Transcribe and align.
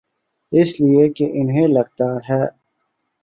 اس 0.51 0.69
لئے 0.81 1.09
کہ 1.09 1.25
انہیں 1.33 1.67
لگتا 1.67 2.09
ہے۔ 2.29 2.43